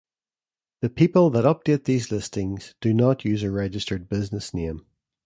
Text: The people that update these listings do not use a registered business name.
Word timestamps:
The 0.81 0.89
people 0.89 1.29
that 1.29 1.45
update 1.45 1.83
these 1.83 2.11
listings 2.11 2.73
do 2.81 2.91
not 2.91 3.23
use 3.23 3.43
a 3.43 3.51
registered 3.51 4.09
business 4.09 4.51
name. 4.51 4.87